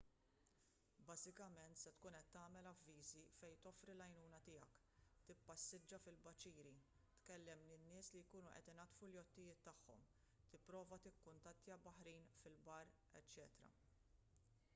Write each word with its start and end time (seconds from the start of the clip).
bażikament 1.09 1.75
se 1.79 1.91
tkun 1.97 2.15
qed 2.19 2.29
tagħmel 2.35 2.67
avviżi 2.69 3.19
fejn 3.41 3.59
toffri 3.65 3.93
l-għajnuna 3.95 4.39
tiegħek 4.47 5.03
tippassiġġa 5.27 5.99
fil-baċiri 6.07 6.71
tkellem 7.19 7.61
lil 7.73 7.83
nies 7.91 8.09
li 8.15 8.21
jkunu 8.25 8.53
qed 8.55 8.71
inaddfu 8.75 9.09
l-jottijiet 9.09 9.61
tagħhom 9.69 10.07
tipprova 10.55 10.99
tikkuntattja 11.09 11.77
baħrin 11.89 12.33
fil-bar 12.41 12.97
eċċ 13.21 13.49